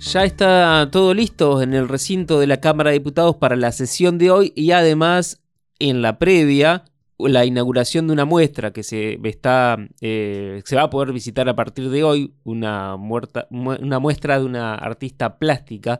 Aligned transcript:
Ya 0.00 0.24
está 0.24 0.88
todo 0.92 1.12
listo 1.12 1.60
en 1.60 1.74
el 1.74 1.88
recinto 1.88 2.38
de 2.38 2.46
la 2.46 2.60
Cámara 2.60 2.90
de 2.90 2.98
Diputados 2.98 3.36
para 3.36 3.56
la 3.56 3.72
sesión 3.72 4.16
de 4.16 4.30
hoy 4.30 4.52
y 4.54 4.70
además 4.70 5.40
en 5.80 6.02
la 6.02 6.18
previa 6.18 6.84
la 7.18 7.44
inauguración 7.44 8.06
de 8.06 8.12
una 8.12 8.24
muestra 8.24 8.72
que 8.72 8.84
se 8.84 9.18
está 9.24 9.76
eh, 10.00 10.62
se 10.64 10.76
va 10.76 10.82
a 10.82 10.90
poder 10.90 11.12
visitar 11.12 11.48
a 11.48 11.56
partir 11.56 11.90
de 11.90 12.04
hoy 12.04 12.32
una 12.44 12.94
una 12.94 13.98
muestra 13.98 14.38
de 14.38 14.44
una 14.44 14.76
artista 14.76 15.36
plástica. 15.36 15.98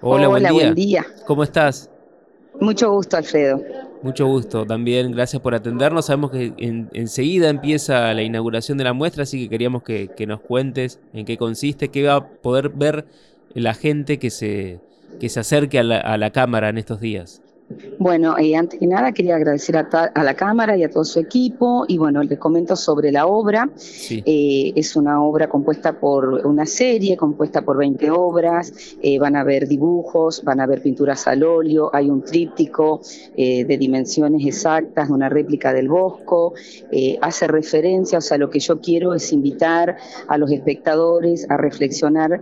Hola, 0.00 0.26
buen, 0.26 0.74
día. 0.74 1.06
¿Cómo 1.26 1.44
estás? 1.44 1.90
Mucho 2.60 2.90
gusto, 2.90 3.16
Alfredo. 3.16 3.62
Mucho 4.02 4.26
gusto 4.26 4.64
también, 4.66 5.12
gracias 5.12 5.40
por 5.40 5.54
atendernos. 5.54 6.06
Sabemos 6.06 6.32
que 6.32 6.52
enseguida 6.92 7.50
empieza 7.50 8.12
la 8.14 8.22
inauguración 8.22 8.78
de 8.78 8.84
la 8.84 8.92
muestra, 8.92 9.22
así 9.24 9.44
que 9.44 9.48
queríamos 9.48 9.82
que, 9.82 10.08
que, 10.08 10.26
nos 10.26 10.40
cuentes 10.40 11.00
en 11.12 11.24
qué 11.24 11.36
consiste, 11.36 11.88
qué 11.88 12.04
va 12.04 12.16
a 12.16 12.28
poder 12.28 12.70
ver 12.70 13.06
la 13.54 13.74
gente 13.74 14.18
que 14.18 14.30
se, 14.30 14.80
que 15.20 15.28
se 15.28 15.40
acerque 15.40 15.78
a 15.78 15.82
la, 15.82 15.98
a 15.98 16.18
la 16.18 16.30
cámara 16.30 16.68
en 16.68 16.78
estos 16.78 17.00
días. 17.00 17.42
Bueno, 17.98 18.38
eh, 18.38 18.56
antes 18.56 18.80
que 18.80 18.86
nada 18.86 19.12
quería 19.12 19.36
agradecer 19.36 19.76
a, 19.76 20.22
la 20.22 20.34
Cámara 20.34 20.76
y 20.76 20.84
a 20.84 20.90
todo 20.90 21.04
su 21.04 21.20
equipo 21.20 21.84
y 21.86 21.98
bueno, 21.98 22.22
les 22.22 22.38
comento 22.38 22.76
sobre 22.76 23.12
la 23.12 23.26
obra. 23.26 23.68
Eh, 24.10 24.72
es 24.74 24.96
una 24.96 25.22
obra 25.22 25.48
compuesta 25.48 26.00
por 26.00 26.46
una 26.46 26.64
serie, 26.64 27.16
compuesta 27.16 27.62
por 27.62 27.76
20 27.76 28.10
obras, 28.10 28.72
eh, 29.02 29.18
van 29.18 29.36
a 29.36 29.40
haber 29.40 29.68
dibujos, 29.68 30.42
van 30.44 30.60
a 30.60 30.62
haber 30.64 30.80
pinturas 30.80 31.26
al 31.26 31.42
óleo, 31.42 31.90
hay 31.92 32.08
un 32.08 32.22
tríptico 32.22 33.00
de 33.36 33.76
dimensiones 33.78 34.46
exactas, 34.46 35.10
una 35.10 35.28
réplica 35.28 35.72
del 35.72 35.88
Bosco, 35.88 36.54
hace 37.20 37.46
referencia, 37.46 38.18
o 38.18 38.20
sea, 38.20 38.38
lo 38.38 38.50
que 38.50 38.60
yo 38.60 38.80
quiero 38.80 39.14
es 39.14 39.32
invitar 39.32 39.96
a 40.26 40.38
los 40.38 40.50
espectadores 40.50 41.46
a 41.48 41.56
reflexionar 41.56 42.40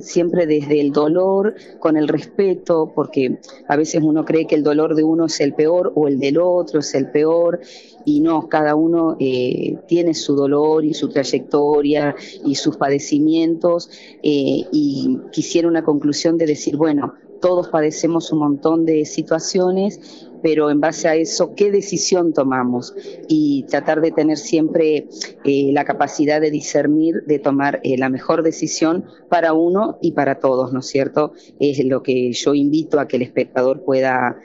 siempre 0.00 0.46
desde 0.46 0.80
el 0.80 0.92
dolor, 0.92 1.54
con 1.78 1.96
el 1.96 2.08
respeto, 2.08 2.92
porque 2.94 3.38
a 3.68 3.76
veces 3.76 4.02
uno 4.02 4.24
cree 4.24 4.31
que 4.46 4.54
el 4.54 4.62
dolor 4.62 4.94
de 4.94 5.04
uno 5.04 5.26
es 5.26 5.40
el 5.40 5.54
peor 5.54 5.92
o 5.94 6.08
el 6.08 6.18
del 6.18 6.38
otro 6.38 6.80
es 6.80 6.94
el 6.94 7.10
peor 7.10 7.60
y 8.04 8.20
no, 8.20 8.48
cada 8.48 8.74
uno 8.74 9.16
eh, 9.20 9.76
tiene 9.86 10.14
su 10.14 10.34
dolor 10.34 10.84
y 10.84 10.94
su 10.94 11.08
trayectoria 11.08 12.14
y 12.44 12.54
sus 12.54 12.76
padecimientos 12.76 13.90
eh, 14.22 14.64
y 14.72 15.18
quisiera 15.30 15.68
una 15.68 15.84
conclusión 15.84 16.36
de 16.38 16.46
decir, 16.46 16.76
bueno, 16.76 17.14
todos 17.42 17.68
padecemos 17.68 18.32
un 18.32 18.38
montón 18.38 18.86
de 18.86 19.04
situaciones, 19.04 20.30
pero 20.42 20.70
en 20.70 20.80
base 20.80 21.08
a 21.08 21.16
eso, 21.16 21.54
¿qué 21.54 21.70
decisión 21.70 22.32
tomamos? 22.32 22.94
Y 23.28 23.64
tratar 23.64 24.00
de 24.00 24.12
tener 24.12 24.38
siempre 24.38 25.08
eh, 25.44 25.70
la 25.72 25.84
capacidad 25.84 26.40
de 26.40 26.50
discernir, 26.50 27.24
de 27.26 27.38
tomar 27.38 27.82
la 27.84 28.08
mejor 28.08 28.42
decisión 28.42 29.04
para 29.28 29.52
uno 29.52 29.98
y 30.00 30.12
para 30.12 30.38
todos, 30.38 30.72
¿no 30.72 30.80
es 30.80 30.86
cierto? 30.86 31.32
Es 31.60 31.84
lo 31.84 32.02
que 32.02 32.32
yo 32.32 32.54
invito 32.54 32.98
a 32.98 33.06
que 33.06 33.16
el 33.16 33.22
espectador 33.22 33.84
pueda 33.84 34.38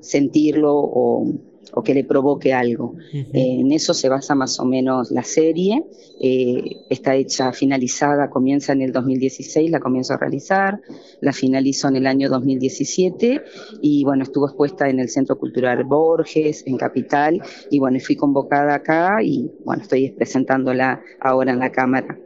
sentirlo 0.00 0.72
o 0.76 1.26
o 1.74 1.82
que 1.82 1.94
le 1.94 2.04
provoque 2.04 2.52
algo. 2.52 2.94
Eh, 3.12 3.30
en 3.32 3.72
eso 3.72 3.94
se 3.94 4.08
basa 4.08 4.34
más 4.34 4.60
o 4.60 4.64
menos 4.64 5.10
la 5.10 5.22
serie. 5.22 5.82
Eh, 6.20 6.84
está 6.90 7.14
hecha, 7.14 7.52
finalizada, 7.52 8.30
comienza 8.30 8.72
en 8.72 8.82
el 8.82 8.92
2016, 8.92 9.70
la 9.70 9.80
comienzo 9.80 10.14
a 10.14 10.18
realizar, 10.18 10.80
la 11.20 11.32
finalizo 11.32 11.88
en 11.88 11.96
el 11.96 12.06
año 12.06 12.28
2017 12.28 13.42
y 13.80 14.04
bueno, 14.04 14.22
estuvo 14.22 14.46
expuesta 14.46 14.88
en 14.88 15.00
el 15.00 15.08
Centro 15.08 15.38
Cultural 15.38 15.84
Borges, 15.84 16.64
en 16.66 16.76
Capital, 16.76 17.40
y 17.70 17.78
bueno, 17.78 17.98
fui 18.00 18.16
convocada 18.16 18.74
acá 18.74 19.22
y 19.22 19.50
bueno, 19.64 19.82
estoy 19.82 20.10
presentándola 20.10 21.02
ahora 21.20 21.52
en 21.52 21.58
la 21.58 21.72
Cámara. 21.72 22.18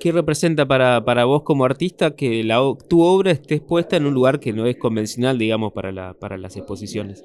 ¿Qué 0.00 0.12
representa 0.12 0.66
para, 0.66 1.04
para 1.04 1.26
vos 1.26 1.42
como 1.42 1.64
artista 1.66 2.16
que 2.16 2.42
la, 2.42 2.58
tu 2.88 3.02
obra 3.02 3.32
esté 3.32 3.56
expuesta 3.56 3.96
en 3.96 4.06
un 4.06 4.14
lugar 4.14 4.40
que 4.40 4.54
no 4.54 4.66
es 4.66 4.76
convencional, 4.76 5.36
digamos, 5.36 5.72
para, 5.74 5.92
la, 5.92 6.14
para 6.14 6.38
las 6.38 6.56
exposiciones? 6.56 7.22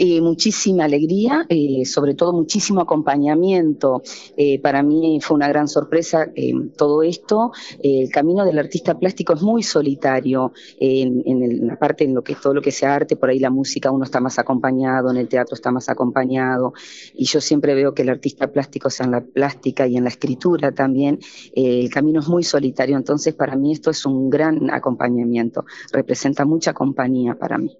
Eh, 0.00 0.20
muchísima 0.20 0.84
alegría, 0.84 1.44
eh, 1.48 1.84
sobre 1.84 2.14
todo 2.14 2.32
muchísimo 2.32 2.80
acompañamiento. 2.80 4.02
Eh, 4.36 4.60
para 4.60 4.80
mí 4.84 5.18
fue 5.20 5.34
una 5.34 5.48
gran 5.48 5.66
sorpresa 5.66 6.30
todo 6.76 7.02
esto. 7.02 7.50
el 7.82 8.08
camino 8.10 8.44
del 8.44 8.58
artista 8.60 8.96
plástico 8.96 9.32
es 9.32 9.42
muy 9.42 9.64
solitario. 9.64 10.52
en, 10.78 11.66
la 11.66 11.76
parte 11.76 12.04
en 12.04 12.14
lo 12.14 12.22
que 12.22 12.36
todo 12.36 12.54
lo 12.54 12.62
que 12.62 12.70
sea 12.70 12.94
arte, 12.94 13.16
por 13.16 13.30
ahí 13.30 13.40
la 13.40 13.50
música 13.50 13.90
uno 13.90 14.04
está 14.04 14.20
más 14.20 14.38
acompañado, 14.38 15.10
en 15.10 15.16
el 15.16 15.28
teatro 15.28 15.54
está 15.54 15.72
más 15.72 15.88
acompañado. 15.88 16.74
Y 17.14 17.24
yo 17.24 17.40
siempre 17.40 17.74
veo 17.74 17.92
que 17.92 18.02
el 18.02 18.10
artista 18.10 18.52
plástico, 18.52 18.90
sea 18.90 19.06
en 19.06 19.12
la 19.12 19.20
plástica 19.20 19.88
y 19.88 19.96
en 19.96 20.04
la 20.04 20.10
escritura 20.10 20.70
también, 20.70 21.18
el 21.54 21.90
camino 21.90 22.20
es 22.20 22.28
muy 22.28 22.44
solitario. 22.44 22.96
Entonces, 22.96 23.34
para 23.34 23.56
mí 23.56 23.72
esto 23.72 23.90
es 23.90 24.06
un 24.06 24.30
gran 24.30 24.70
acompañamiento. 24.70 25.64
Representa 25.92 26.44
mucha 26.44 26.72
compañía 26.72 27.34
para 27.34 27.58
mí. 27.58 27.76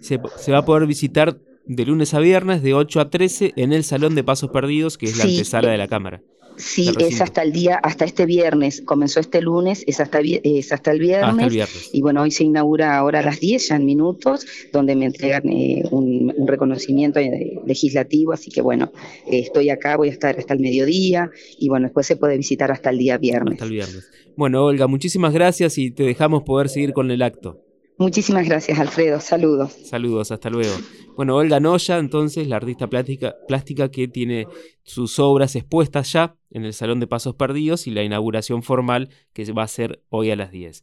se 0.00 0.52
va 0.52 0.58
a 0.58 0.64
poder 0.64 0.86
visitar 0.90 1.38
de 1.66 1.86
lunes 1.86 2.14
a 2.14 2.18
viernes 2.18 2.62
de 2.62 2.74
8 2.74 3.00
a 3.00 3.10
13 3.10 3.52
en 3.56 3.72
el 3.72 3.84
Salón 3.84 4.16
de 4.16 4.24
Pasos 4.24 4.50
Perdidos, 4.50 4.98
que 4.98 5.06
es 5.06 5.16
la 5.16 5.24
antesala 5.24 5.70
de 5.70 5.78
la 5.78 5.86
Cámara. 5.86 6.20
Sí, 6.56 6.90
es 6.98 7.20
hasta 7.20 7.42
el 7.42 7.52
día, 7.52 7.76
hasta 7.76 8.04
este 8.04 8.26
viernes. 8.26 8.82
Comenzó 8.84 9.20
este 9.20 9.40
lunes, 9.40 9.84
es 9.86 10.00
hasta, 10.00 10.18
es 10.20 10.72
hasta, 10.72 10.90
el, 10.90 10.98
viernes, 10.98 11.90
Y 11.92 12.02
bueno, 12.02 12.22
hoy 12.22 12.32
se 12.32 12.44
inaugura 12.44 12.98
ahora 12.98 13.20
a 13.20 13.22
las 13.22 13.40
10, 13.40 13.68
ya 13.68 13.76
en 13.76 13.86
minutos, 13.86 14.44
donde 14.72 14.94
me 14.96 15.06
entregan 15.06 15.48
eh, 15.48 15.84
un, 15.90 16.34
reconocimiento 16.46 17.18
eh, 17.18 17.60
legislativo. 17.64 18.32
Así 18.32 18.50
que 18.50 18.60
bueno, 18.60 18.92
eh, 19.26 19.38
estoy 19.38 19.70
acá, 19.70 19.96
voy 19.96 20.08
a 20.08 20.12
estar 20.12 20.38
hasta 20.38 20.52
el 20.52 20.60
mediodía. 20.60 21.30
Y 21.58 21.68
bueno, 21.68 21.86
después 21.86 22.06
se 22.06 22.16
puede 22.16 22.36
visitar 22.36 22.70
hasta 22.70 22.90
el 22.90 22.98
día 22.98 23.16
viernes. 23.16 23.54
Hasta 23.54 23.64
el 23.64 23.70
viernes. 23.70 24.10
Bueno, 24.36 24.64
Olga, 24.64 24.86
muchísimas 24.86 25.32
gracias 25.32 25.78
y 25.78 25.92
te 25.92 26.02
dejamos 26.02 26.42
poder 26.42 26.68
seguir 26.68 26.92
con 26.92 27.10
el 27.10 27.22
acto. 27.22 27.69
Muchísimas 28.00 28.46
gracias, 28.46 28.78
Alfredo. 28.78 29.20
Saludos. 29.20 29.72
Saludos, 29.84 30.32
hasta 30.32 30.48
luego. 30.48 30.74
Bueno, 31.16 31.36
Olga 31.36 31.60
Noya, 31.60 31.98
entonces, 31.98 32.48
la 32.48 32.56
artista 32.56 32.86
plástica, 32.86 33.36
plástica 33.46 33.90
que 33.90 34.08
tiene 34.08 34.46
sus 34.84 35.18
obras 35.18 35.54
expuestas 35.54 36.10
ya 36.10 36.34
en 36.50 36.64
el 36.64 36.72
Salón 36.72 36.98
de 36.98 37.06
Pasos 37.06 37.34
Perdidos 37.34 37.86
y 37.86 37.90
la 37.90 38.02
inauguración 38.02 38.62
formal 38.62 39.10
que 39.34 39.52
va 39.52 39.64
a 39.64 39.68
ser 39.68 40.02
hoy 40.08 40.30
a 40.30 40.36
las 40.36 40.50
10. 40.50 40.82